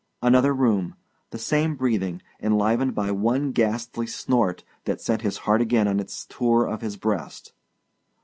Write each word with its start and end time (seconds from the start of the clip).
Another 0.23 0.51
room... 0.51 0.95
the 1.29 1.37
same 1.37 1.75
breathing, 1.75 2.23
enlivened 2.41 2.95
by 2.95 3.11
one 3.11 3.51
ghastly 3.51 4.07
snort 4.07 4.63
that 4.85 4.99
sent 4.99 5.21
his 5.21 5.37
heart 5.45 5.61
again 5.61 5.87
on 5.87 5.99
its 5.99 6.25
tour 6.25 6.65
of 6.65 6.81
his 6.81 6.97
breast. 6.97 7.53